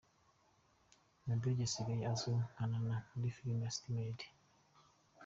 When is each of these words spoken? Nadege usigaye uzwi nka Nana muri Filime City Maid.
Nadege 1.25 1.61
usigaye 1.67 2.03
uzwi 2.13 2.33
nka 2.51 2.63
Nana 2.71 2.95
muri 3.13 3.33
Filime 3.35 3.67
City 3.73 3.89
Maid. 3.95 4.19